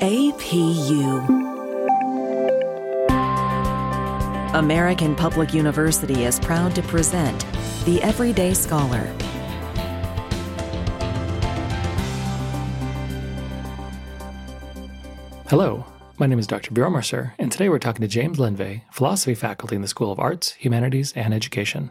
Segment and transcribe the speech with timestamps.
[0.00, 1.26] APU.
[4.54, 7.44] American Public University is proud to present
[7.84, 9.04] The Everyday Scholar.
[15.48, 15.84] Hello,
[16.18, 16.70] my name is Dr.
[16.70, 20.20] Bjorn Mercer, and today we're talking to James Lendvay, philosophy faculty in the School of
[20.20, 21.90] Arts, Humanities, and Education.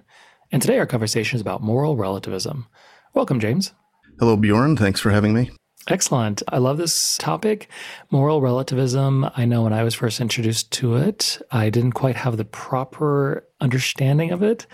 [0.49, 2.67] And today our conversation is about moral relativism.
[3.13, 3.73] Welcome, James.
[4.17, 4.77] Hello, Bjorn.
[4.77, 5.51] Thanks for having me.
[5.89, 6.43] Excellent.
[6.49, 7.69] I love this topic.
[8.11, 9.29] Moral relativism.
[9.37, 13.47] I know when I was first introduced to it, I didn't quite have the proper
[13.61, 14.67] understanding of it.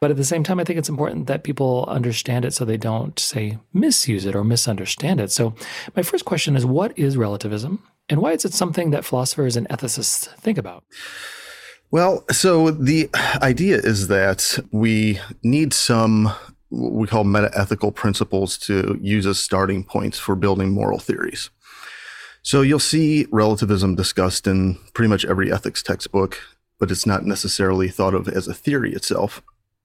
[0.00, 2.76] But at the same time, I think it's important that people understand it so they
[2.76, 5.30] don't, say, misuse it or misunderstand it.
[5.30, 5.54] So,
[5.94, 7.82] my first question is what is relativism?
[8.08, 10.84] And why is it something that philosophers and ethicists think about?
[11.92, 13.08] Well, so the
[13.40, 16.32] idea is that we need some
[16.68, 21.50] what we call meta-ethical principles to use as starting points for building moral theories.
[22.42, 26.38] So you'll see relativism discussed in pretty much every ethics textbook,
[26.78, 29.42] but it's not necessarily thought of as a theory itself.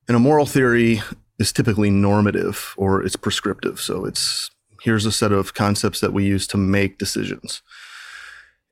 [0.08, 1.02] And a moral theory
[1.40, 3.80] is typically normative or it's prescriptive.
[3.80, 7.62] So it's here's a set of concepts that we use to make decisions.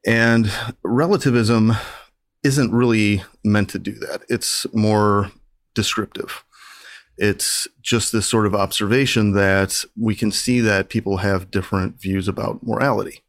[0.06, 0.52] And
[0.84, 1.74] relativism
[2.44, 4.22] isn't really meant to do that.
[4.30, 5.32] It's more
[5.74, 6.44] descriptive.
[7.22, 12.30] It's just this sort of observation that we can see that people have different views
[12.30, 13.24] about morality.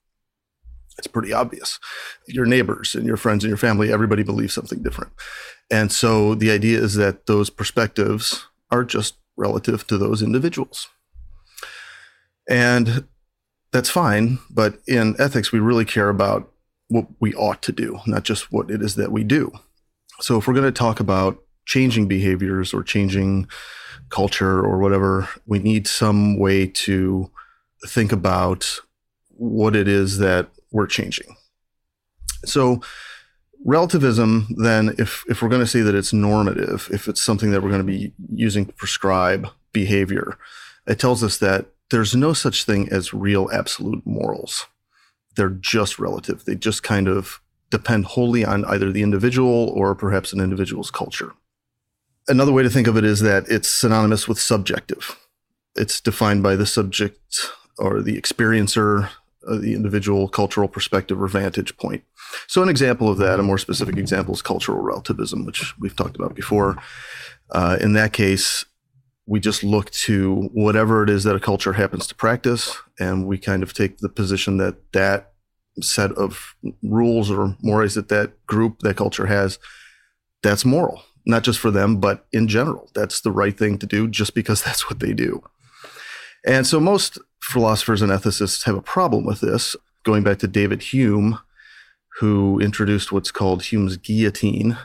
[0.97, 1.81] It's pretty obvious.
[2.29, 5.13] Your neighbors and your friends and your family, everybody believes something different.
[5.71, 10.89] And so the idea is that those perspectives are just relative to those individuals.
[12.49, 13.09] And
[13.73, 14.39] that's fine.
[14.51, 16.53] But in ethics, we really care about
[16.89, 19.51] what we ought to do, not just what it is that we do.
[20.21, 23.47] So if we're going to talk about changing behaviors or changing
[24.09, 27.31] culture or whatever, we need some way to
[27.87, 28.81] think about
[29.29, 31.37] what it is that we're changing.
[32.45, 32.81] So,
[33.65, 37.63] relativism, then, if, if we're going to say that it's normative, if it's something that
[37.63, 40.39] we're going to be using to prescribe behavior,
[40.89, 44.67] it tells us that there's no such thing as real absolute morals.
[45.37, 46.45] They're just relative.
[46.45, 51.33] They just kind of depend wholly on either the individual or perhaps an individual's culture
[52.31, 55.19] another way to think of it is that it's synonymous with subjective.
[55.75, 57.41] It's defined by the subject
[57.79, 59.11] or the experiencer,
[59.49, 62.05] uh, the individual cultural perspective or vantage point.
[62.47, 66.17] So, an example of that, a more specific example, is cultural relativism, which we've talked
[66.17, 66.79] about before.
[67.51, 68.65] Uh, in that case,
[69.27, 73.39] we just look to whatever it is that a culture happens to practice, and we
[73.39, 75.33] kind of take the position that that
[75.81, 79.59] set of rules or mores that that group, that culture has,
[80.43, 82.91] that's moral not just for them, but in general.
[82.95, 85.43] That's the right thing to do just because that's what they do.
[86.47, 89.77] And so most philosophers and ethicists have a problem with this.
[90.03, 91.39] Going back to David Hume,
[92.19, 94.79] who introduced what's called Hume's guillotine.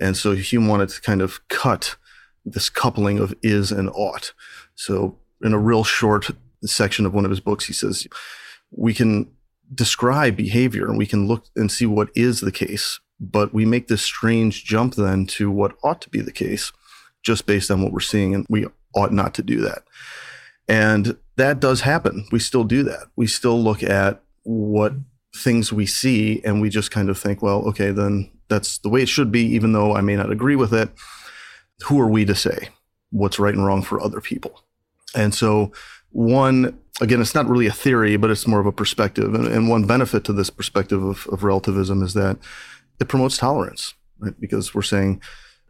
[0.00, 1.96] And so Hume wanted to kind of cut
[2.44, 4.32] this coupling of is and ought.
[4.74, 6.30] So in a real short
[6.64, 8.06] section of one of his books, he says,
[8.70, 9.30] we can
[9.72, 13.88] describe behavior and we can look and see what is the case, but we make
[13.88, 16.72] this strange jump then to what ought to be the case
[17.22, 18.34] just based on what we're seeing.
[18.34, 19.84] And we ought not to do that.
[20.68, 22.26] And that does happen.
[22.30, 23.08] We still do that.
[23.16, 24.94] We still look at what
[25.34, 29.02] things we see and we just kind of think, well, okay, then that's the way
[29.02, 30.90] it should be, even though I may not agree with it.
[31.86, 32.68] Who are we to say
[33.10, 34.62] what's right and wrong for other people?
[35.14, 35.72] And so,
[36.10, 39.34] one, again, it's not really a theory, but it's more of a perspective.
[39.34, 42.38] And, and one benefit to this perspective of, of relativism is that
[43.00, 44.38] it promotes tolerance, right?
[44.38, 45.20] Because we're saying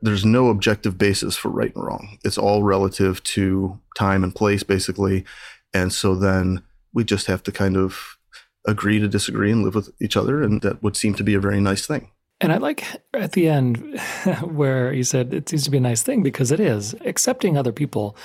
[0.03, 2.19] there's no objective basis for right and wrong.
[2.25, 5.25] It's all relative to time and place, basically.
[5.73, 6.63] And so then
[6.93, 8.19] we just have to kind of
[8.67, 10.43] agree to disagree and live with each other.
[10.43, 12.11] And that would seem to be a very nice thing.
[12.41, 13.99] And I like at the end
[14.43, 16.95] where you said it seems to be a nice thing because it is.
[17.05, 18.17] Accepting other people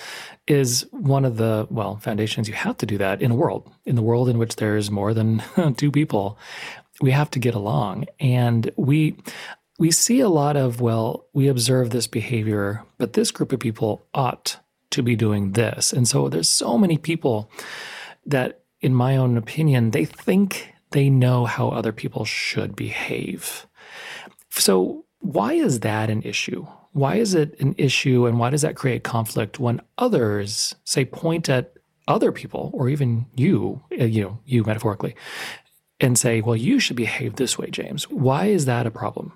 [0.47, 2.47] is one of the, well, foundations.
[2.47, 5.13] You have to do that in a world, in the world in which there's more
[5.13, 5.43] than
[5.77, 6.37] two people
[7.01, 8.05] we have to get along.
[8.19, 9.15] And we
[9.79, 14.05] we see a lot of, well, we observe this behavior, but this group of people
[14.13, 14.59] ought
[14.91, 15.93] to be doing this.
[15.93, 17.49] And so there's so many people
[18.25, 23.65] that, in my own opinion, they think they know how other people should behave.
[24.49, 26.65] So, why is that an issue?
[26.91, 31.47] Why is it an issue and why does that create conflict when others say point
[31.49, 31.73] at
[32.07, 35.15] other people or even you, uh, you know, you metaphorically,
[35.99, 38.09] and say, well, you should behave this way, James.
[38.09, 39.33] Why is that a problem?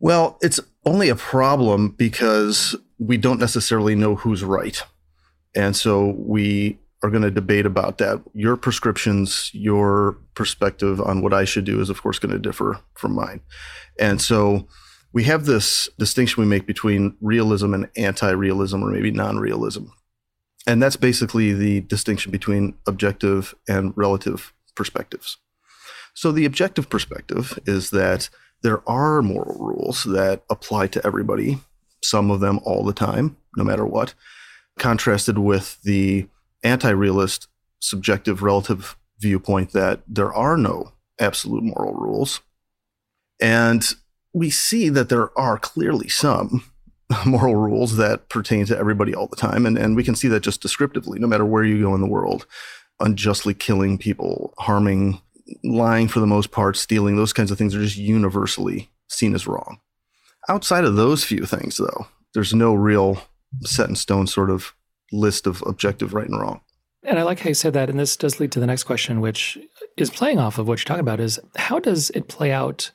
[0.00, 4.82] Well, it's only a problem because we don't necessarily know who's right.
[5.54, 8.22] And so we are going to debate about that.
[8.32, 12.80] Your prescriptions, your perspective on what I should do is, of course, going to differ
[12.94, 13.40] from mine.
[13.98, 14.66] And so
[15.12, 19.84] we have this distinction we make between realism and anti realism, or maybe non realism.
[20.66, 25.38] And that's basically the distinction between objective and relative perspectives.
[26.14, 28.28] So the objective perspective is that
[28.62, 31.58] there are moral rules that apply to everybody,
[32.02, 34.14] some of them all the time, no matter what,
[34.78, 36.28] contrasted with the
[36.62, 37.48] anti realist
[37.80, 42.40] subjective relative viewpoint that there are no absolute moral rules.
[43.40, 43.84] And
[44.32, 46.64] we see that there are clearly some
[47.26, 49.66] moral rules that pertain to everybody all the time.
[49.66, 52.06] And, and we can see that just descriptively, no matter where you go in the
[52.06, 52.46] world,
[53.00, 55.20] unjustly killing people, harming,
[55.64, 59.46] lying for the most part, stealing, those kinds of things are just universally seen as
[59.46, 59.80] wrong.
[60.48, 63.22] Outside of those few things, though, there's no real
[63.62, 64.74] set in stone sort of
[65.12, 66.60] list of objective right and wrong.
[67.04, 67.90] And I like how you said that.
[67.90, 69.58] And this does lead to the next question, which
[69.96, 72.90] is playing off of what you're talking about is how does it play out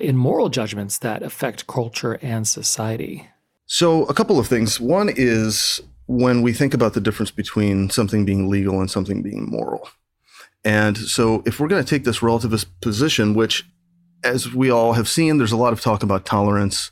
[0.00, 3.28] in moral judgments that affect culture and society?
[3.66, 4.80] So, a couple of things.
[4.80, 9.48] One is when we think about the difference between something being legal and something being
[9.48, 9.88] moral.
[10.64, 13.64] And so, if we're going to take this relativist position, which,
[14.22, 16.90] as we all have seen, there's a lot of talk about tolerance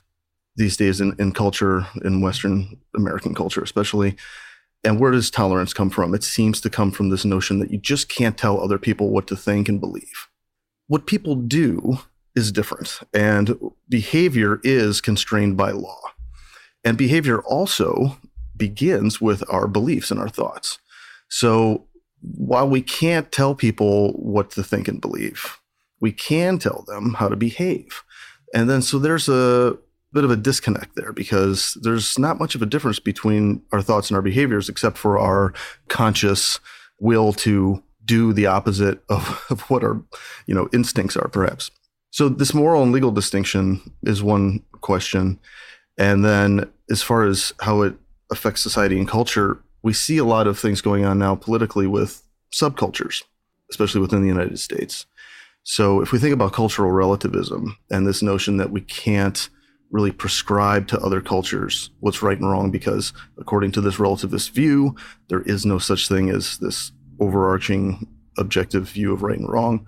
[0.56, 4.16] these days in, in culture, in Western American culture, especially.
[4.84, 6.12] And where does tolerance come from?
[6.14, 9.26] It seems to come from this notion that you just can't tell other people what
[9.28, 10.28] to think and believe.
[10.88, 12.00] What people do
[12.34, 13.58] is different, and
[13.88, 16.00] behavior is constrained by law.
[16.84, 18.18] And behavior also
[18.56, 20.78] begins with our beliefs and our thoughts.
[21.28, 21.86] So
[22.22, 25.60] while we can't tell people what to think and believe,
[26.00, 28.02] we can tell them how to behave.
[28.54, 29.76] And then so there's a
[30.12, 34.10] bit of a disconnect there because there's not much of a difference between our thoughts
[34.10, 35.52] and our behaviors except for our
[35.88, 36.60] conscious
[37.00, 40.02] will to do the opposite of, of what our
[40.46, 41.70] you know instincts are perhaps
[42.10, 45.38] so this moral and legal distinction is one question
[45.96, 47.94] and then as far as how it
[48.30, 52.22] affects society and culture we see a lot of things going on now politically with
[52.52, 53.22] subcultures
[53.72, 55.06] especially within the united states.
[55.64, 59.48] So if we think about cultural relativism and this notion that we can't
[59.90, 64.96] really prescribe to other cultures what's right and wrong because according to this relativist view
[65.28, 68.06] there is no such thing as this overarching
[68.38, 69.86] objective view of right and wrong.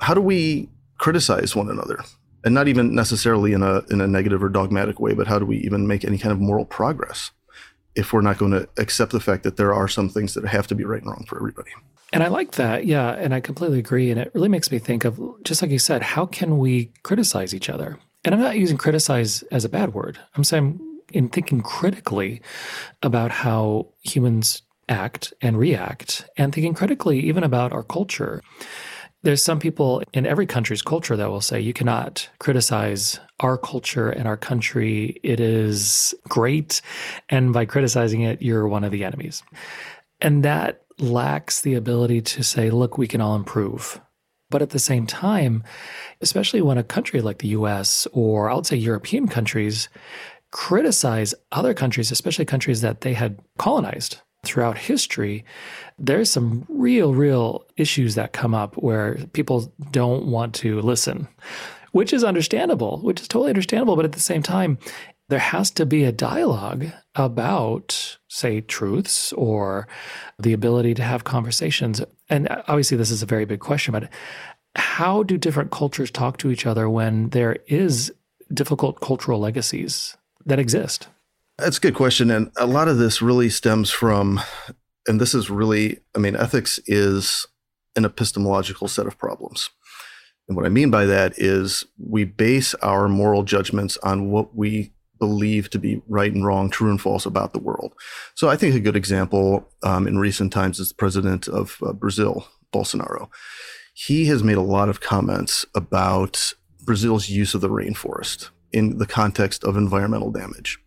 [0.00, 2.04] How do we criticize one another?
[2.44, 5.46] And not even necessarily in a in a negative or dogmatic way but how do
[5.46, 7.32] we even make any kind of moral progress
[7.98, 10.66] if we're not going to accept the fact that there are some things that have
[10.68, 11.70] to be right and wrong for everybody
[12.12, 12.86] and I like that.
[12.86, 13.10] Yeah.
[13.10, 14.10] And I completely agree.
[14.10, 17.54] And it really makes me think of, just like you said, how can we criticize
[17.54, 17.98] each other?
[18.24, 20.18] And I'm not using criticize as a bad word.
[20.34, 20.80] I'm saying
[21.12, 22.40] in thinking critically
[23.02, 28.42] about how humans act and react, and thinking critically even about our culture.
[29.22, 34.10] There's some people in every country's culture that will say you cannot criticize our culture
[34.10, 35.18] and our country.
[35.24, 36.80] It is great.
[37.28, 39.42] And by criticizing it, you're one of the enemies.
[40.20, 44.00] And that lacks the ability to say, look, we can all improve.
[44.50, 45.64] But at the same time,
[46.20, 49.88] especially when a country like the US or I would say European countries
[50.52, 55.44] criticize other countries, especially countries that they had colonized throughout history,
[55.98, 61.28] there's some real, real issues that come up where people don't want to listen,
[61.92, 63.96] which is understandable, which is totally understandable.
[63.96, 64.78] But at the same time,
[65.28, 69.86] there has to be a dialogue about, say, truths or
[70.38, 72.00] the ability to have conversations.
[72.30, 74.08] And obviously, this is a very big question, but
[74.76, 78.12] how do different cultures talk to each other when there is
[78.54, 80.16] difficult cultural legacies
[80.46, 81.08] that exist?
[81.58, 82.30] That's a good question.
[82.30, 84.40] And a lot of this really stems from,
[85.08, 87.46] and this is really, I mean, ethics is
[87.96, 89.70] an epistemological set of problems.
[90.46, 94.92] And what I mean by that is we base our moral judgments on what we
[95.18, 97.92] believe to be right and wrong, true and false about the world.
[98.36, 101.92] So I think a good example um, in recent times is the president of uh,
[101.92, 103.28] Brazil, Bolsonaro.
[103.94, 109.06] He has made a lot of comments about Brazil's use of the rainforest in the
[109.06, 110.78] context of environmental damage.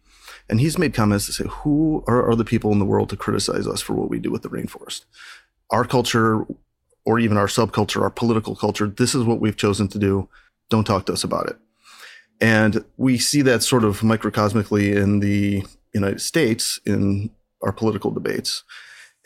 [0.51, 3.15] And he's made comments to say, who are, are the people in the world to
[3.15, 5.05] criticize us for what we do with the rainforest?
[5.70, 6.46] Our culture,
[7.05, 10.27] or even our subculture, our political culture, this is what we've chosen to do.
[10.70, 11.55] Don't talk to us about it.
[12.41, 17.31] And we see that sort of microcosmically in the United States in
[17.62, 18.63] our political debates.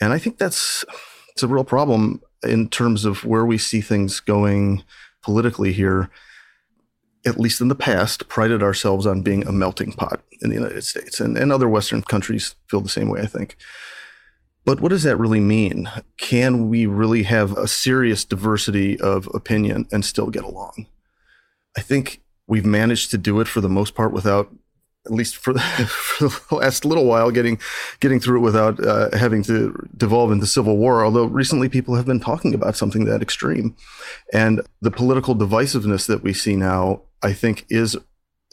[0.00, 0.84] And I think that's
[1.32, 4.84] it's a real problem in terms of where we see things going
[5.22, 6.08] politically here.
[7.26, 10.82] At least in the past, prided ourselves on being a melting pot in the United
[10.82, 13.20] States, and, and other Western countries feel the same way.
[13.20, 13.56] I think
[14.64, 15.90] But what does that really mean?
[16.18, 20.86] Can we really have a serious diversity of opinion and still get along?
[21.76, 24.52] I think we've managed to do it for the most part without
[25.06, 27.58] at least for the, for the, last little while, getting
[28.00, 31.04] getting through it without uh, having to devolve into civil war.
[31.04, 33.74] Although recently people have been talking about something that extreme,
[34.32, 37.96] and the political divisiveness that we see now, I think, is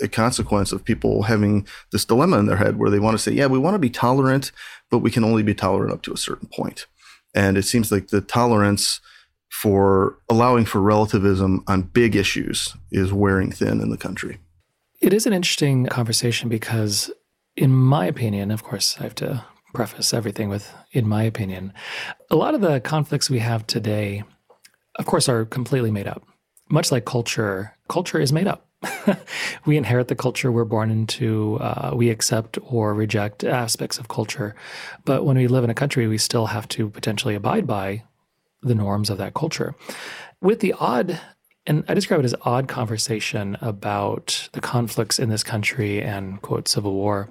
[0.02, 3.32] a consequence of people having this dilemma in their head where they want to say,
[3.32, 4.52] "Yeah, we want to be tolerant,
[4.90, 6.88] but we can only be tolerant up to a certain point."
[7.36, 9.00] And it seems like the tolerance
[9.50, 14.40] for allowing for relativism on big issues is wearing thin in the country.
[15.00, 17.12] It is an interesting conversation because,
[17.56, 21.74] in my opinion, of course, I have to preface everything with, in my opinion,
[22.32, 24.24] a lot of the conflicts we have today,
[24.98, 26.26] of course, are completely made up.
[26.70, 28.68] Much like culture, culture is made up.
[29.66, 31.58] we inherit the culture we're born into.
[31.60, 34.56] Uh, we accept or reject aspects of culture.
[35.06, 38.04] But when we live in a country, we still have to potentially abide by
[38.62, 39.76] the norms of that culture.
[40.42, 41.20] With the odd
[41.66, 46.68] and I describe it as odd conversation about the conflicts in this country and quote
[46.68, 47.30] civil war.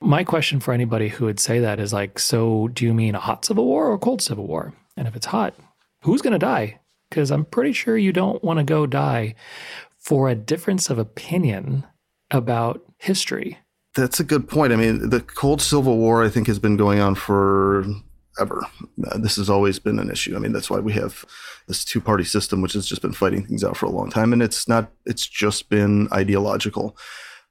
[0.00, 3.20] My question for anybody who would say that is like, so do you mean a
[3.20, 4.72] hot civil war or a cold civil war?
[4.96, 5.54] And if it's hot,
[6.02, 6.80] who's going to die?
[7.08, 9.34] Because I'm pretty sure you don't want to go die
[9.98, 11.84] for a difference of opinion
[12.30, 13.58] about history.
[13.94, 14.72] That's a good point.
[14.72, 17.84] I mean, the cold civil war, I think, has been going on for
[18.38, 18.66] ever.
[19.06, 20.36] Uh, this has always been an issue.
[20.36, 21.24] I mean, that's why we have
[21.68, 24.32] this two party system, which has just been fighting things out for a long time.
[24.32, 26.96] And it's not, it's just been ideological.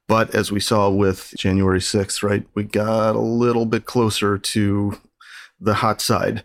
[0.08, 4.98] But as we saw with January 6th, right, we got a little bit closer to
[5.60, 6.44] the hot side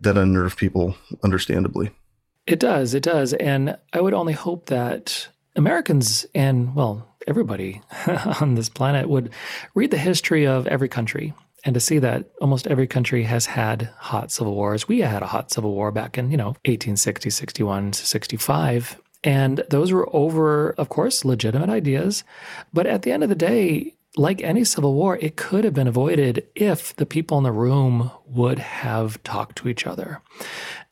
[0.00, 1.90] that unnerved people, understandably.
[2.46, 2.94] It does.
[2.94, 3.32] It does.
[3.34, 7.82] And I would only hope that Americans and, well, everybody
[8.40, 9.30] on this planet would
[9.74, 11.34] read the history of every country
[11.64, 14.86] and to see that almost every country has had hot civil wars.
[14.86, 19.00] We had a hot civil war back in, you know, 1860, 61 65.
[19.24, 22.22] And those were over, of course, legitimate ideas.
[22.72, 25.86] But at the end of the day, like any civil war, it could have been
[25.86, 30.22] avoided if the people in the room would have talked to each other.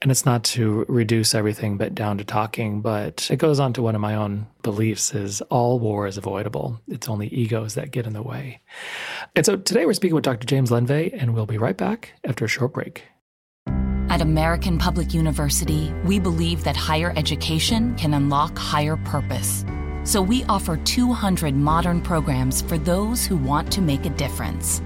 [0.02, 3.82] And it's not to reduce everything but down to talking, but it goes on to
[3.82, 6.80] one of my own beliefs is all war is avoidable.
[6.86, 8.60] It's only egos that get in the way.
[9.34, 10.46] And so today we're speaking with Dr.
[10.46, 13.04] James Lendvay, and we'll be right back after a short break.
[14.10, 19.64] At American Public University, we believe that higher education can unlock higher purpose
[20.04, 24.80] so we offer 200 modern programs for those who want to make a difference.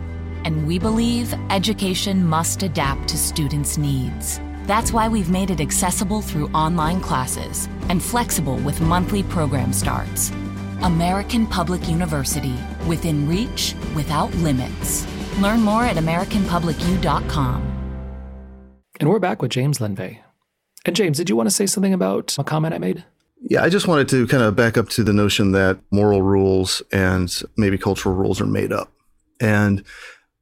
[0.44, 4.40] And we believe education must adapt to students' needs.
[4.66, 10.30] That's why we've made it accessible through online classes and flexible with monthly program starts.
[10.82, 12.54] American Public University,
[12.86, 15.06] within reach, without limits.
[15.40, 17.62] Learn more at AmericanPublicU.com.
[19.00, 20.18] And we're back with James Lendvay.
[20.84, 23.04] And James, did you want to say something about a comment I made?
[23.40, 26.82] Yeah, I just wanted to kind of back up to the notion that moral rules
[26.92, 28.92] and maybe cultural rules are made up.
[29.40, 29.84] And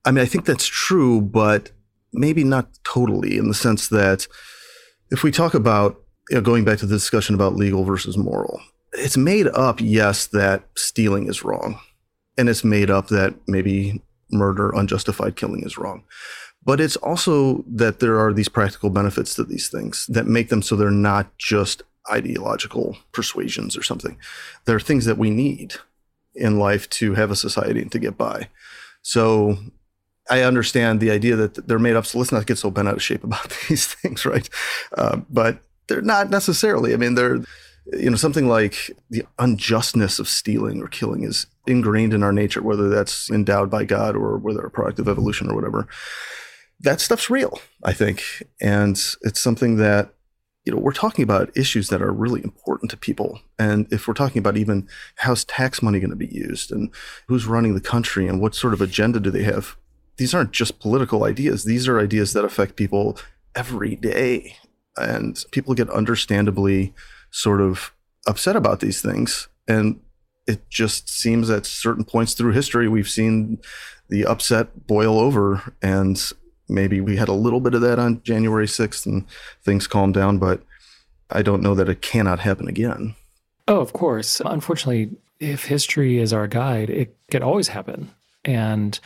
[0.05, 1.73] I mean, I think that's true, but
[2.13, 4.27] maybe not totally in the sense that
[5.11, 6.01] if we talk about
[6.31, 8.61] you know, going back to the discussion about legal versus moral,
[8.93, 11.79] it's made up, yes, that stealing is wrong.
[12.39, 16.05] And it's made up that maybe murder, unjustified killing is wrong.
[16.65, 20.63] But it's also that there are these practical benefits to these things that make them
[20.63, 24.19] so they're not just ideological persuasions or something.
[24.65, 25.75] There are things that we need
[26.35, 28.49] in life to have a society and to get by.
[29.03, 29.59] So
[30.29, 32.07] I understand the idea that they're made up.
[32.07, 34.49] So let's not get so bent out of shape about these things, right?
[34.97, 36.93] Uh, but they're not necessarily.
[36.93, 37.37] I mean, they're,
[37.93, 42.63] you know, something like the unjustness of stealing or killing is ingrained in our nature,
[42.63, 45.87] whether that's endowed by God or whether a product of evolution or whatever.
[46.81, 48.23] That stuff's real, I think.
[48.61, 50.13] And it's something that
[50.67, 53.41] you know, we're talking about issues that are really important to people.
[53.57, 56.91] And if we're talking about even how's tax money going to be used and
[57.29, 59.77] who's running the country and what sort of agenda do they have,
[60.17, 61.65] these aren't just political ideas.
[61.65, 63.17] These are ideas that affect people
[63.55, 64.57] every day.
[64.97, 66.93] And people get understandably
[67.31, 67.93] sort of
[68.27, 69.47] upset about these things.
[69.69, 70.01] And
[70.49, 73.59] it just seems at certain points through history, we've seen
[74.09, 76.33] the upset boil over and
[76.69, 79.25] maybe we had a little bit of that on January 6th and
[79.63, 80.63] things calmed down, but
[81.31, 83.15] I don't know that it cannot happen again.
[83.69, 84.41] Oh, of course.
[84.45, 88.11] Unfortunately, if history is our guide, it can always happen.
[88.45, 88.99] And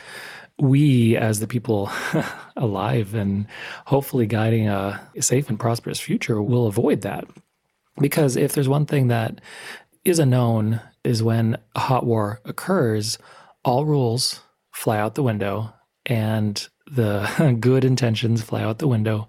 [0.59, 1.91] we, as the people
[2.55, 3.47] alive and
[3.85, 7.25] hopefully guiding a safe and prosperous future, will avoid that.
[7.99, 9.41] Because if there's one thing that
[10.05, 13.17] is a known, is when a hot war occurs,
[13.63, 14.41] all rules
[14.71, 15.73] fly out the window
[16.05, 19.27] and the good intentions fly out the window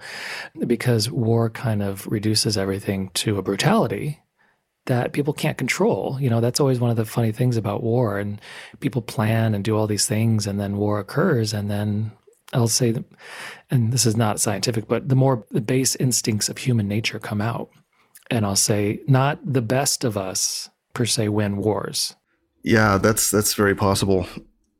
[0.66, 4.20] because war kind of reduces everything to a brutality
[4.86, 6.18] that people can't control.
[6.20, 8.18] You know, that's always one of the funny things about war.
[8.18, 8.40] And
[8.80, 11.52] people plan and do all these things, and then war occurs.
[11.52, 12.10] And then
[12.52, 13.04] I'll say, that,
[13.70, 17.40] and this is not scientific, but the more the base instincts of human nature come
[17.40, 17.70] out.
[18.30, 22.16] And I'll say, not the best of us per se win wars.
[22.64, 24.26] Yeah, that's that's very possible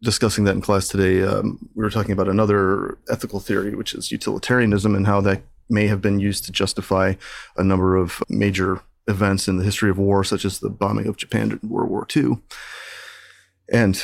[0.03, 4.13] discussing that in class today, um, we were talking about another ethical theory, which is
[4.13, 7.15] utilitarianism, and how that may have been used to justify
[7.57, 11.17] a number of major events in the history of war, such as the bombing of
[11.17, 12.39] Japan during World War II.
[13.73, 14.03] And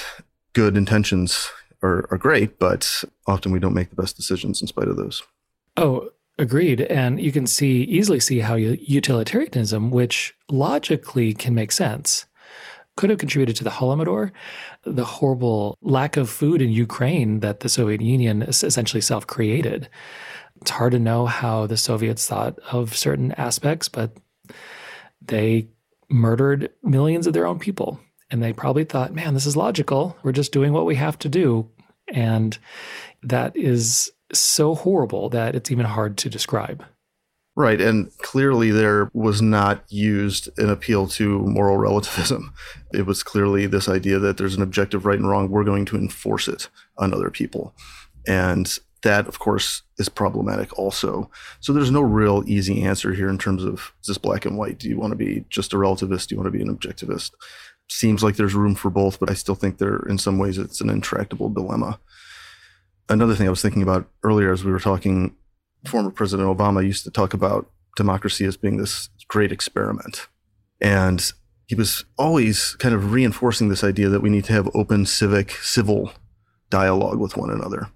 [0.52, 1.50] good intentions
[1.83, 5.23] are, are great, but often we don't make the best decisions in spite of those.
[5.76, 6.81] Oh, agreed.
[6.83, 12.26] And you can see easily see how utilitarianism, which logically can make sense,
[12.99, 14.33] could have contributed to the Holodomor,
[14.83, 19.88] the horrible lack of food in Ukraine that the Soviet Union essentially self created.
[20.61, 24.17] It's hard to know how the Soviets thought of certain aspects, but
[25.23, 25.69] they
[26.11, 28.00] murdered millions of their own people.
[28.33, 30.17] And they probably thought, man, this is logical.
[30.25, 31.71] We're just doing what we have to do.
[32.09, 32.59] And
[33.23, 36.85] that is so horrible that it's even hard to describe.
[37.59, 37.81] Right.
[37.81, 42.55] And clearly, there was not used an appeal to moral relativism.
[42.95, 45.50] It was clearly this idea that there's an objective right and wrong.
[45.50, 47.75] We're going to enforce it on other people.
[48.29, 51.33] And that, of course, is problematic also.
[51.59, 54.79] So there's no real easy answer here in terms of is this black and white?
[54.79, 56.29] Do you want to be just a relativist?
[56.29, 57.33] Do you want to be an objectivist?
[57.91, 60.81] Seems like there's room for both, but I still think there, in some ways, it's
[60.81, 61.99] an intractable dilemma.
[63.09, 65.35] Another thing I was thinking about earlier as we were talking
[65.88, 70.28] former President Obama used to talk about democracy as being this great experiment.
[70.80, 71.33] And
[71.66, 75.52] he was always kind of reinforcing this idea that we need to have open civic,
[75.52, 76.12] civil
[76.71, 77.88] dialogue with one another.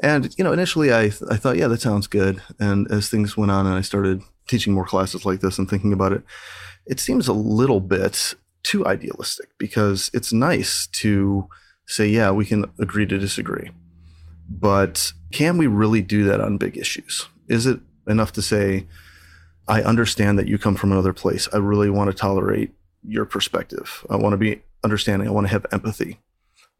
[0.00, 2.42] And, you know, initially I, I thought, yeah, that sounds good.
[2.58, 5.92] And as things went on and I started teaching more classes like this and thinking
[5.92, 6.22] about it,
[6.86, 11.48] it seems a little bit too idealistic because it's nice to
[11.86, 13.70] say, yeah, we can agree to disagree.
[14.48, 17.28] But can we really do that on big issues?
[17.48, 18.86] Is it enough to say,
[19.68, 21.48] I understand that you come from another place.
[21.52, 22.72] I really want to tolerate
[23.06, 24.06] your perspective.
[24.08, 25.28] I want to be understanding.
[25.28, 26.18] I want to have empathy.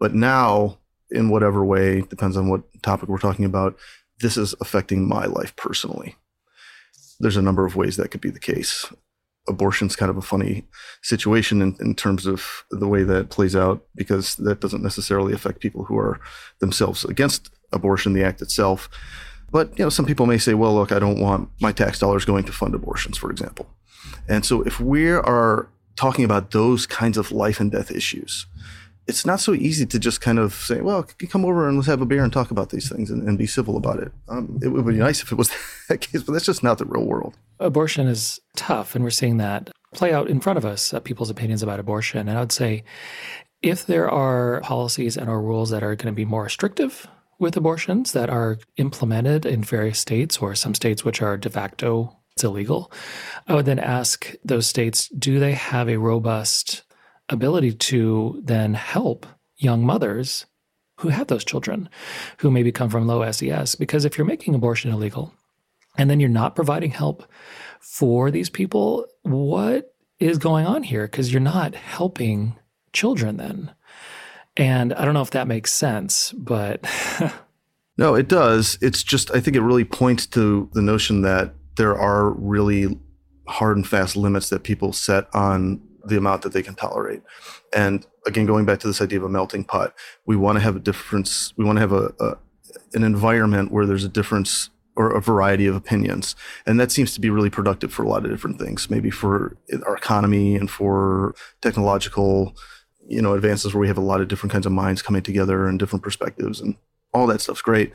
[0.00, 0.78] But now,
[1.10, 3.76] in whatever way, depends on what topic we're talking about,
[4.20, 6.16] this is affecting my life personally.
[7.20, 8.86] There's a number of ways that could be the case.
[9.48, 10.64] Abortion's kind of a funny
[11.02, 15.60] situation in, in terms of the way that plays out because that doesn't necessarily affect
[15.60, 16.20] people who are
[16.60, 18.88] themselves against abortion, the act itself.
[19.50, 22.24] But you know, some people may say, "Well, look, I don't want my tax dollars
[22.24, 23.68] going to fund abortions, for example."
[24.28, 28.46] And so, if we are talking about those kinds of life and death issues,
[29.06, 32.02] it's not so easy to just kind of say, "Well, come over and let's have
[32.02, 34.68] a beer and talk about these things and, and be civil about it." Um, it
[34.68, 35.50] would be nice if it was
[35.88, 37.34] that case, but that's just not the real world.
[37.58, 40.92] Abortion is tough, and we're seeing that play out in front of us.
[40.92, 42.84] Uh, people's opinions about abortion, and I would say,
[43.62, 47.56] if there are policies and or rules that are going to be more restrictive with
[47.56, 52.44] abortions that are implemented in various states or some states which are de facto it's
[52.44, 52.92] illegal.
[53.48, 56.84] I would then ask those states do they have a robust
[57.28, 60.46] ability to then help young mothers
[60.98, 61.88] who have those children
[62.36, 63.74] who maybe come from low SES?
[63.74, 65.34] Because if you're making abortion illegal
[65.96, 67.24] and then you're not providing help
[67.80, 71.08] for these people, what is going on here?
[71.08, 72.56] Because you're not helping
[72.92, 73.72] children then.
[74.58, 76.84] And I don't know if that makes sense, but.
[77.98, 78.76] no, it does.
[78.82, 82.98] It's just, I think it really points to the notion that there are really
[83.46, 87.22] hard and fast limits that people set on the amount that they can tolerate.
[87.72, 89.94] And again, going back to this idea of a melting pot,
[90.26, 91.54] we want to have a difference.
[91.56, 92.36] We want to have a, a
[92.94, 96.34] an environment where there's a difference or a variety of opinions.
[96.66, 99.56] And that seems to be really productive for a lot of different things, maybe for
[99.86, 102.56] our economy and for technological
[103.08, 105.66] you know advances where we have a lot of different kinds of minds coming together
[105.66, 106.76] and different perspectives and
[107.12, 107.92] all that stuff's great.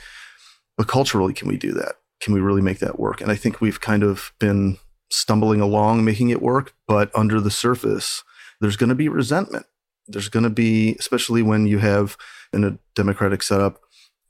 [0.78, 1.96] But culturally can we do that?
[2.20, 3.22] Can we really make that work?
[3.22, 4.78] And i think we've kind of been
[5.10, 8.24] stumbling along making it work but under the surface
[8.60, 9.66] there's going to be resentment.
[10.08, 12.18] There's going to be especially when you have
[12.52, 13.80] in a democratic setup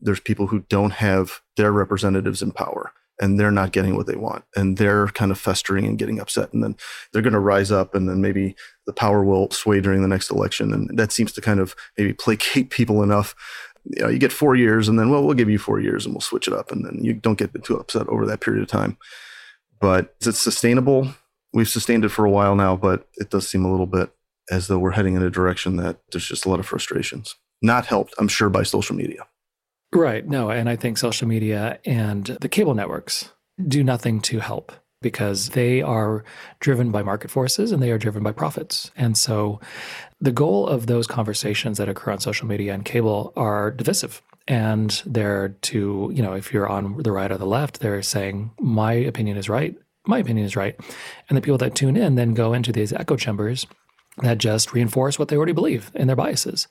[0.02, 2.92] there's people who don't have their representatives in power
[3.22, 6.52] and they're not getting what they want and they're kind of festering and getting upset
[6.54, 6.76] and then
[7.12, 10.30] they're going to rise up and then maybe the power will sway during the next
[10.32, 13.36] election and that seems to kind of maybe placate people enough.
[13.86, 16.14] You know you get four years and then well we'll give you four years and
[16.14, 18.70] we'll switch it up and then you don't get too upset over that period of
[18.70, 18.98] time.
[19.80, 21.10] But is it sustainable?
[21.54, 24.12] We've sustained it for a while now but it does seem a little bit
[24.50, 27.36] as though we're heading in a direction that there's just a lot of frustrations.
[27.62, 29.26] Not helped i'm sure by social media
[29.94, 30.26] Right.
[30.26, 33.32] No, and I think social media and the cable networks
[33.68, 36.24] do nothing to help because they are
[36.60, 38.90] driven by market forces and they are driven by profits.
[38.96, 39.60] And so
[40.20, 44.22] the goal of those conversations that occur on social media and cable are divisive.
[44.48, 48.52] And they're to, you know, if you're on the right or the left, they're saying,
[48.60, 49.76] my opinion is right,
[50.08, 50.78] my opinion is right.
[51.30, 53.68] And the people that tune in then go into these echo chambers
[54.18, 56.68] that just reinforce what they already believe in their biases.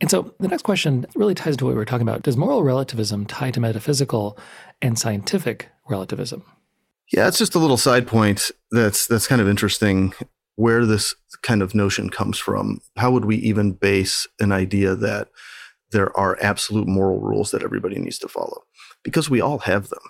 [0.00, 2.22] And so the next question really ties to what we were talking about.
[2.22, 4.38] Does moral relativism tie to metaphysical
[4.80, 6.44] and scientific relativism?
[7.12, 10.12] Yeah, it's just a little side point that's that's kind of interesting
[10.56, 12.80] where this kind of notion comes from.
[12.96, 15.28] How would we even base an idea that
[15.90, 18.64] there are absolute moral rules that everybody needs to follow?
[19.02, 20.02] Because we all have them.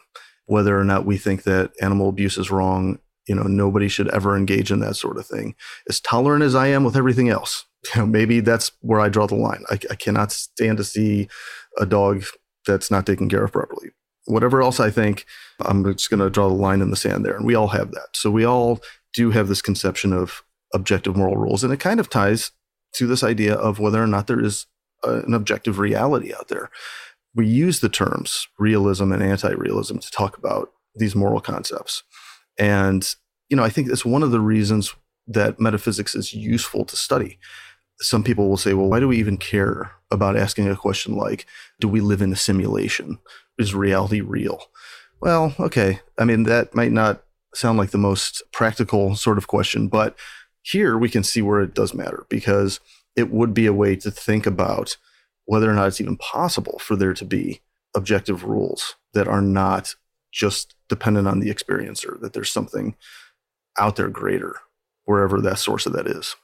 [0.47, 4.37] Whether or not we think that animal abuse is wrong, you know, nobody should ever
[4.37, 5.55] engage in that sort of thing.
[5.89, 9.27] As tolerant as I am with everything else, you know, maybe that's where I draw
[9.27, 9.65] the line.
[9.71, 11.29] I, I cannot stand to see
[11.77, 12.25] a dog
[12.67, 13.91] that's not taken care of properly.
[14.25, 15.25] Whatever else I think,
[15.61, 17.37] I'm just going to draw the line in the sand there.
[17.37, 18.09] And we all have that.
[18.15, 18.81] So we all
[19.15, 20.43] do have this conception of
[20.75, 21.65] objective moral rules.
[21.65, 22.53] And it kind of ties
[22.95, 24.67] to this idea of whether or not there is
[25.05, 26.71] a, an objective reality out there.
[27.35, 32.03] We use the terms realism and anti realism to talk about these moral concepts.
[32.59, 33.15] And,
[33.49, 34.95] you know, I think it's one of the reasons
[35.27, 37.39] that metaphysics is useful to study
[38.01, 41.47] some people will say, well, why do we even care about asking a question like,
[41.81, 43.19] do we live in a simulation?
[43.59, 44.63] Is reality real?
[45.21, 46.01] Well, okay.
[46.17, 47.23] I mean, that might not
[47.55, 50.17] sound like the most practical sort of question, but
[50.63, 52.79] here we can see where it does matter because
[53.17, 54.97] it would be a way to think about
[55.47, 57.61] whether or not it's even possible for there to be
[57.97, 59.97] objective rules that are not
[60.33, 62.97] just dependent on the experiencer, that there's something
[63.79, 64.57] out there greater,
[65.05, 66.37] wherever that source of that is.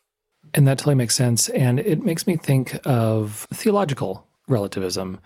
[0.52, 1.48] And that totally makes sense.
[1.50, 5.20] And it makes me think of theological relativism.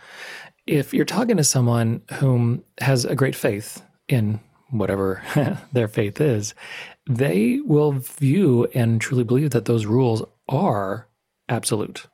[0.66, 4.40] If you're talking to someone whom has a great faith in
[4.70, 5.22] whatever
[5.72, 6.54] their faith is,
[7.08, 11.08] they will view and truly believe that those rules are
[11.48, 12.06] absolute.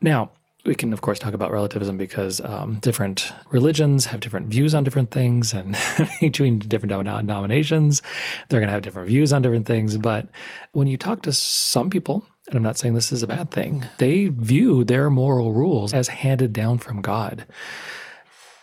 [0.00, 0.30] Now,
[0.64, 4.84] we can, of course, talk about relativism because um, different religions have different views on
[4.84, 5.76] different things, and
[6.20, 8.02] between different denominations,
[8.48, 9.96] they're going to have different views on different things.
[9.98, 10.28] But
[10.72, 13.84] when you talk to some people, and I'm not saying this is a bad thing,
[13.98, 17.46] they view their moral rules as handed down from God.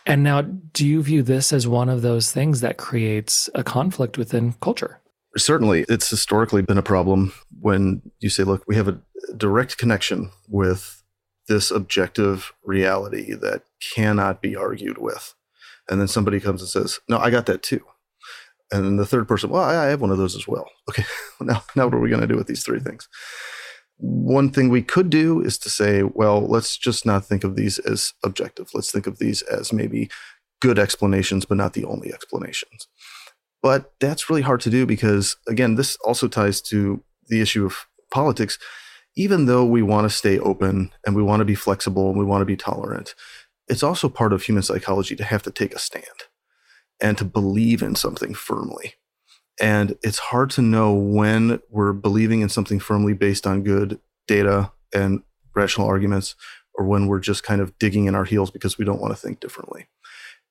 [0.04, 4.18] And now, do you view this as one of those things that creates a conflict
[4.18, 5.00] within culture?
[5.36, 9.00] Certainly, it's historically been a problem when you say, look, we have a
[9.36, 11.01] direct connection with
[11.48, 13.62] this objective reality that
[13.94, 15.34] cannot be argued with.
[15.88, 17.84] And then somebody comes and says, No, I got that too.
[18.70, 20.68] And then the third person, Well, I have one of those as well.
[20.90, 21.04] Okay,
[21.40, 23.08] now, now what are we going to do with these three things?
[23.98, 27.78] One thing we could do is to say, well, let's just not think of these
[27.78, 28.68] as objective.
[28.74, 30.10] Let's think of these as maybe
[30.60, 32.88] good explanations, but not the only explanations.
[33.62, 37.86] But that's really hard to do because, again, this also ties to the issue of
[38.10, 38.58] politics
[39.16, 42.24] even though we want to stay open and we want to be flexible and we
[42.24, 43.14] want to be tolerant,
[43.68, 46.04] it's also part of human psychology to have to take a stand
[47.00, 48.94] and to believe in something firmly.
[49.60, 54.72] And it's hard to know when we're believing in something firmly based on good data
[54.94, 55.22] and
[55.54, 56.34] rational arguments
[56.74, 59.20] or when we're just kind of digging in our heels because we don't want to
[59.20, 59.88] think differently.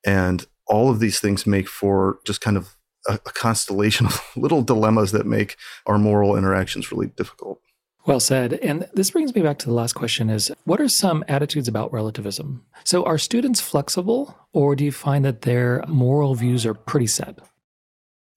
[0.06, 2.76] And all of these things make for just kind of
[3.08, 7.60] a, constellation of little dilemmas that make our moral interactions really difficult.
[8.06, 8.54] Well said.
[8.54, 11.94] And this brings me back to the last question is what are some attitudes about
[11.94, 12.66] relativism?
[12.84, 17.40] So are students flexible or do you find that their moral views are pretty set?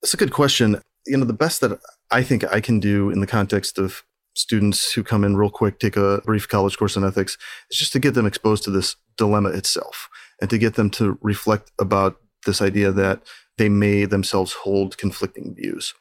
[0.02, 0.80] That's a good question.
[1.06, 1.78] You know, the best that
[2.10, 5.78] I think I can do in the context of students who come in real quick,
[5.78, 7.38] take a brief college course in ethics,
[7.70, 10.08] is just to get them exposed to this dilemma itself
[10.40, 13.22] and to get them to reflect about this idea that
[13.56, 15.94] they may themselves hold conflicting views.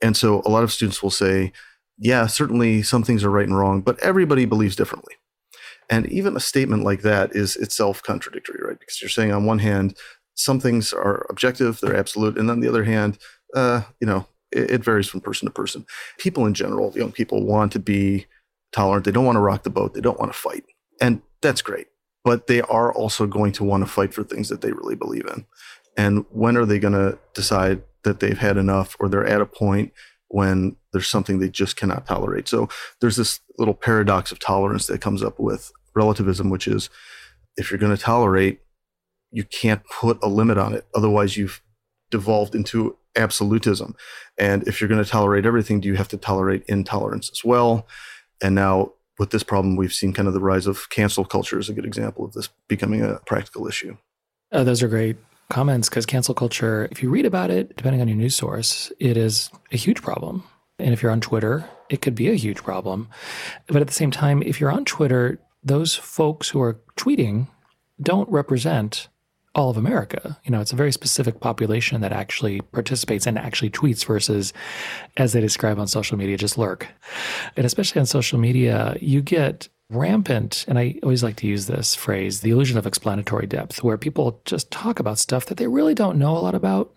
[0.00, 1.52] And so a lot of students will say,
[2.02, 5.14] yeah, certainly some things are right and wrong, but everybody believes differently.
[5.88, 8.78] And even a statement like that is itself contradictory, right?
[8.78, 9.96] Because you're saying on one hand,
[10.34, 13.18] some things are objective, they're absolute, and on the other hand,
[13.54, 15.86] uh, you know, it, it varies from person to person.
[16.18, 18.26] People in general, young people want to be
[18.72, 19.04] tolerant.
[19.04, 19.94] They don't want to rock the boat.
[19.94, 20.64] They don't want to fight,
[21.00, 21.86] and that's great.
[22.24, 25.26] But they are also going to want to fight for things that they really believe
[25.26, 25.46] in.
[25.96, 29.46] And when are they going to decide that they've had enough, or they're at a
[29.46, 29.92] point
[30.32, 32.48] when there's something they just cannot tolerate.
[32.48, 32.66] So
[33.00, 36.88] there's this little paradox of tolerance that comes up with relativism, which is
[37.58, 38.60] if you're going to tolerate,
[39.30, 40.86] you can't put a limit on it.
[40.94, 41.60] Otherwise, you've
[42.10, 43.94] devolved into absolutism.
[44.38, 47.86] And if you're going to tolerate everything, do you have to tolerate intolerance as well?
[48.42, 51.68] And now, with this problem, we've seen kind of the rise of cancel culture is
[51.68, 53.98] a good example of this becoming a practical issue.
[54.50, 55.18] Uh, those are great
[55.52, 59.16] comments because cancel culture, if you read about it, depending on your news source, it
[59.18, 60.42] is a huge problem.
[60.78, 63.08] And if you're on Twitter, it could be a huge problem.
[63.66, 67.48] But at the same time, if you're on Twitter, those folks who are tweeting
[68.00, 69.08] don't represent
[69.54, 70.38] all of America.
[70.44, 74.54] You know, it's a very specific population that actually participates and actually tweets versus,
[75.18, 76.88] as they describe on social media, just lurk.
[77.58, 81.94] And especially on social media, you get rampant, and I always like to use this
[81.94, 85.94] phrase, the illusion of explanatory depth, where people just talk about stuff that they really
[85.94, 86.92] don't know a lot about,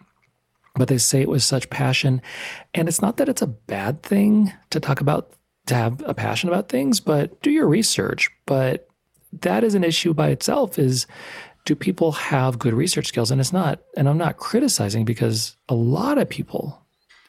[0.76, 2.22] but they say it with such passion.
[2.74, 5.34] And it's not that it's a bad thing to talk about,
[5.68, 8.30] to have a passion about things, but do your research.
[8.46, 8.88] But
[9.42, 11.08] that is an issue by itself is
[11.66, 13.32] do people have good research skills?
[13.32, 16.86] And it's not, and I'm not criticizing because a lot of people,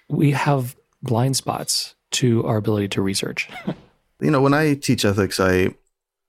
[0.09, 3.49] we have blind spots to our ability to research.
[4.20, 5.74] you know, when I teach ethics, I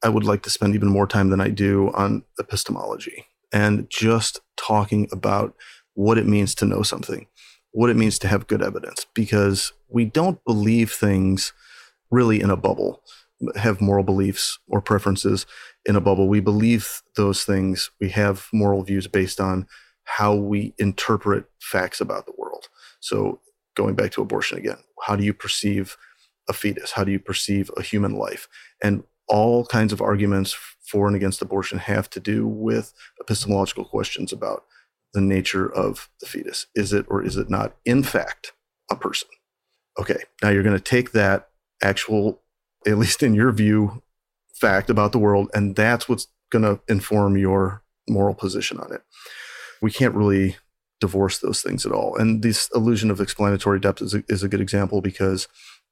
[0.04, 4.40] I would like to spend even more time than I do on epistemology and just
[4.56, 5.56] talking about
[5.96, 7.26] what it means to know something,
[7.72, 11.54] what it means to have good evidence, because we don't believe things
[12.12, 13.02] really in a bubble,
[13.56, 15.48] have moral beliefs or preferences
[15.86, 16.28] in a bubble.
[16.28, 17.90] We believe those things.
[18.00, 19.66] We have moral views based on
[20.04, 22.68] how we interpret facts about the world.
[23.00, 23.42] So,
[23.76, 25.98] going back to abortion again, how do you perceive
[26.50, 26.92] a fetus?
[26.92, 28.48] How do you perceive a human life?
[28.82, 34.32] And all kinds of arguments for and against abortion have to do with epistemological questions
[34.32, 34.64] about
[35.14, 36.68] the nature of the fetus.
[36.76, 38.54] Is it or is it not, in fact,
[38.90, 39.28] a person?
[40.00, 41.50] Okay, now you're going to take that
[41.82, 42.42] actual,
[42.86, 44.02] at least in your view,
[44.54, 49.02] fact about the world, and that's what's going to inform your moral position on it.
[49.82, 50.56] We can't really
[51.00, 52.16] divorce those things at all.
[52.16, 55.48] And this illusion of explanatory depth is a, is a good example because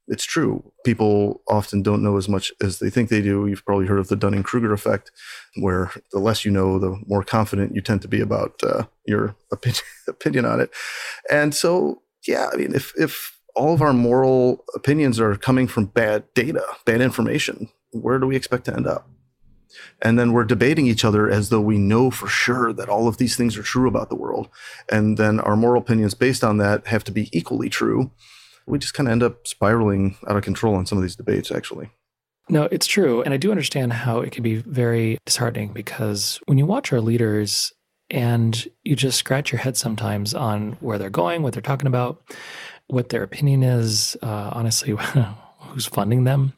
[0.07, 0.71] it's true.
[0.83, 3.47] People often don't know as much as they think they do.
[3.47, 5.11] You've probably heard of the Dunning Kruger effect,
[5.59, 9.35] where the less you know, the more confident you tend to be about uh, your
[9.51, 10.69] opinion, opinion on it.
[11.31, 15.85] And so, yeah, I mean, if, if all of our moral opinions are coming from
[15.85, 19.09] bad data, bad information, where do we expect to end up?
[20.01, 23.17] And then we're debating each other as though we know for sure that all of
[23.17, 24.49] these things are true about the world.
[24.89, 28.11] And then our moral opinions based on that have to be equally true.
[28.67, 31.51] We just kind of end up spiraling out of control on some of these debates,
[31.51, 31.89] actually.
[32.49, 33.21] No, it's true.
[33.23, 37.01] And I do understand how it can be very disheartening because when you watch our
[37.01, 37.73] leaders
[38.11, 42.21] and you just scratch your head sometimes on where they're going, what they're talking about,
[42.87, 44.95] what their opinion is, uh, honestly,
[45.59, 46.53] who's funding them.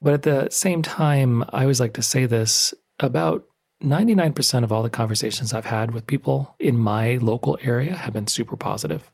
[0.00, 3.44] But at the same time, I always like to say this about
[3.82, 8.26] 99% of all the conversations I've had with people in my local area have been
[8.26, 9.10] super positive.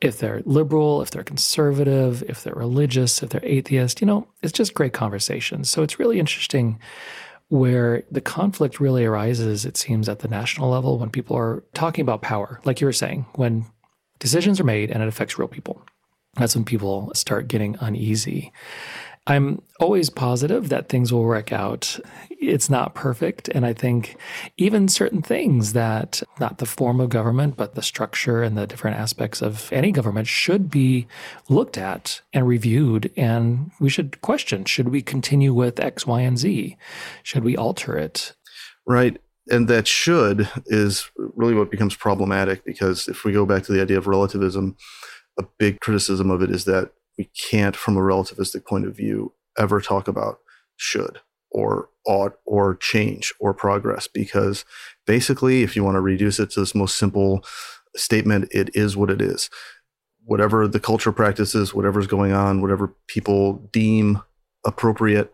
[0.00, 4.52] If they're liberal, if they're conservative, if they're religious, if they're atheist, you know, it's
[4.52, 5.70] just great conversations.
[5.70, 6.78] So it's really interesting
[7.48, 12.02] where the conflict really arises, it seems, at the national level when people are talking
[12.02, 13.64] about power, like you were saying, when
[14.18, 15.80] decisions are made and it affects real people.
[16.34, 18.52] That's when people start getting uneasy.
[19.26, 21.98] I'm always positive that things will work out.
[22.30, 23.48] It's not perfect.
[23.48, 24.16] And I think
[24.56, 28.98] even certain things that, not the form of government, but the structure and the different
[28.98, 31.08] aspects of any government should be
[31.48, 33.10] looked at and reviewed.
[33.16, 36.76] And we should question should we continue with X, Y, and Z?
[37.24, 38.32] Should we alter it?
[38.86, 39.20] Right.
[39.50, 43.82] And that should is really what becomes problematic because if we go back to the
[43.82, 44.76] idea of relativism,
[45.38, 49.32] a big criticism of it is that we can't, from a relativistic point of view,
[49.58, 50.40] ever talk about
[50.76, 54.64] should or ought or change or progress because
[55.06, 57.44] basically, if you want to reduce it to this most simple
[57.96, 59.48] statement, it is what it is.
[60.24, 64.22] Whatever the culture practices, whatever's going on, whatever people deem
[64.64, 65.32] appropriate,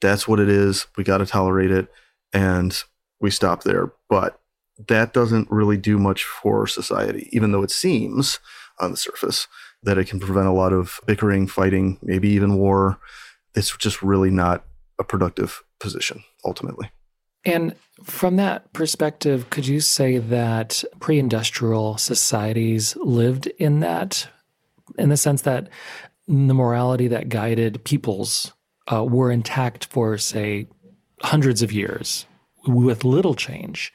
[0.00, 0.86] that's what it is.
[0.96, 1.88] We got to tolerate it
[2.32, 2.82] and
[3.20, 3.92] we stop there.
[4.08, 4.40] But
[4.88, 8.40] that doesn't really do much for society, even though it seems
[8.80, 9.46] on the surface
[9.82, 12.98] that it can prevent a lot of bickering, fighting, maybe even war.
[13.54, 14.64] It's just really not
[14.98, 16.90] a productive position ultimately.
[17.44, 24.28] And from that perspective, could you say that pre industrial societies lived in that,
[24.96, 25.68] in the sense that
[26.28, 28.52] the morality that guided peoples
[28.92, 30.68] uh, were intact for, say,
[31.20, 32.26] hundreds of years
[32.66, 33.92] with little change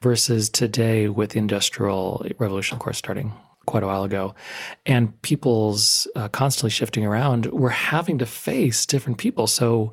[0.00, 3.32] versus today with the industrial revolution, of course, starting
[3.68, 4.34] quite a while ago,
[4.86, 9.46] and people's uh, constantly shifting around, we're having to face different people.
[9.46, 9.92] So,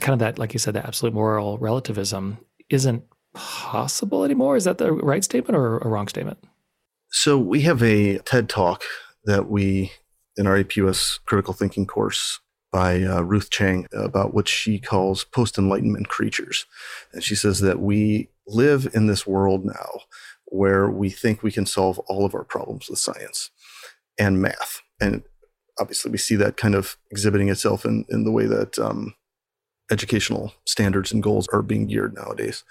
[0.00, 2.38] kind of that, like you said, the absolute moral relativism
[2.70, 3.02] isn't
[3.34, 4.56] possible anymore.
[4.56, 6.38] Is that the right statement or a wrong statement?
[7.10, 8.84] So, we have a TED talk
[9.24, 9.90] that we,
[10.36, 12.38] in our APUS critical thinking course,
[12.70, 16.66] by uh, Ruth Chang about what she calls post Enlightenment creatures.
[17.12, 20.02] And she says that we live in this world now
[20.50, 23.50] where we think we can solve all of our problems with science
[24.18, 24.80] and math.
[25.00, 25.22] And
[25.78, 29.14] obviously, we see that kind of exhibiting itself in, in the way that um,
[29.90, 32.64] educational standards and goals are being geared nowadays.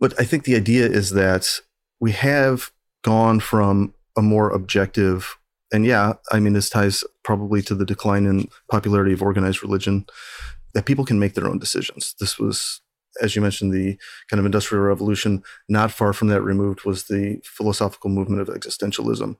[0.00, 1.60] But I think the idea is that
[2.00, 2.70] we have
[3.02, 5.38] gone from a more objective,
[5.72, 10.06] and yeah, I mean, this ties probably to the decline in popularity of organized religion,
[10.72, 12.14] that people can make their own decisions.
[12.18, 12.80] This was,
[13.20, 13.98] as you mentioned, the
[14.28, 15.42] kind of industrial revolution.
[15.68, 19.36] Not far from that removed was the philosophical movement of existentialism.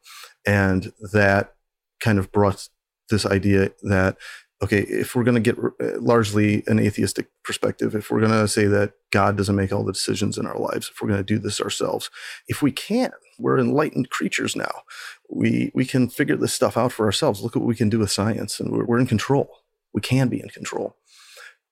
[0.47, 1.55] And that
[2.01, 2.69] kind of brought
[3.11, 4.17] this idea that
[4.63, 8.49] okay, if we're going to get uh, largely an atheistic perspective, if we're going to
[8.49, 11.25] say that God doesn't make all the decisions in our lives, if we're going to
[11.25, 12.11] do this ourselves,
[12.49, 14.83] if we can, we're enlightened creatures now.
[15.29, 17.43] We we can figure this stuff out for ourselves.
[17.43, 19.51] Look at what we can do with science, and we're, we're in control.
[19.93, 20.97] We can be in control.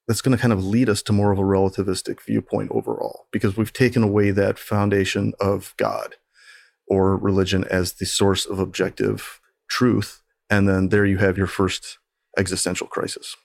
[0.09, 3.57] That's going to kind of lead us to more of a relativistic viewpoint overall, because
[3.57, 6.17] we've taken away that foundation of God
[6.87, 11.99] or religion as the source of objective truth, and then there you have your first
[12.37, 13.37] existential crisis.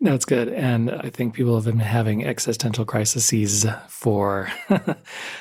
[0.00, 0.48] That's good.
[0.48, 4.52] And I think people have been having existential crises for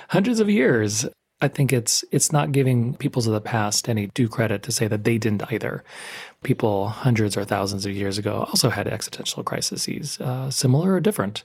[0.10, 1.06] hundreds of years.
[1.44, 4.88] I think it's it's not giving peoples of the past any due credit to say
[4.88, 5.84] that they didn't either.
[6.42, 11.44] People hundreds or thousands of years ago also had existential crises, uh, similar or different.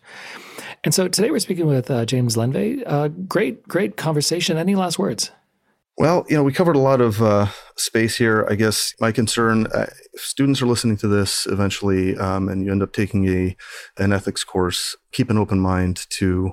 [0.85, 2.85] And so today we're speaking with uh, James Lendvay.
[2.87, 4.57] Uh, great, great conversation.
[4.57, 5.33] Any last words?
[5.97, 8.47] Well, you know, we covered a lot of uh, space here.
[8.49, 12.71] I guess my concern, uh, if students are listening to this eventually, um, and you
[12.71, 13.57] end up taking a
[13.97, 16.53] an ethics course, keep an open mind to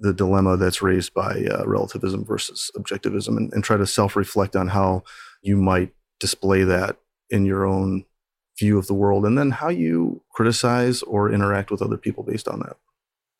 [0.00, 4.56] the dilemma that's raised by uh, relativism versus objectivism, and, and try to self reflect
[4.56, 5.02] on how
[5.42, 6.96] you might display that
[7.28, 8.04] in your own
[8.58, 12.48] view of the world, and then how you criticize or interact with other people based
[12.48, 12.76] on that.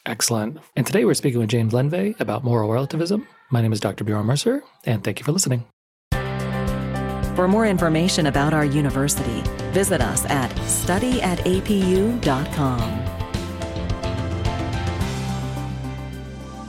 [0.07, 0.59] Excellent.
[0.77, 3.27] And today we're speaking with James Lendvay about moral relativism.
[3.51, 4.05] My name is Dr.
[4.05, 5.67] Bjorn Mercer, and thank you for listening.
[7.35, 9.43] For more information about our university,
[9.73, 13.00] visit us at studyatapu.com.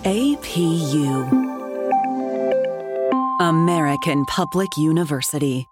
[0.04, 1.30] APU
[3.40, 5.71] American Public University.